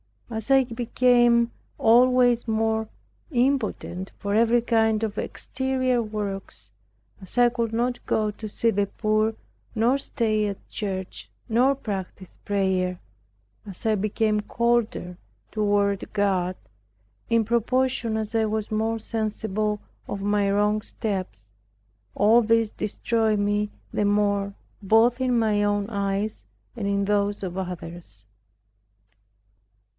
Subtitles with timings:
[0.31, 2.87] As I became always more
[3.31, 6.71] impotent for every kind of exterior works,
[7.21, 9.35] as I could not go to see the poor,
[9.75, 12.99] nor stay at church, nor practice prayer;
[13.67, 15.17] as I became colder
[15.51, 16.55] toward God,
[17.29, 21.45] in proportion as I was more sensible of my wrong steps,
[22.15, 26.45] all this destroyed me the more both in my own eyes
[26.75, 28.23] and in those of others.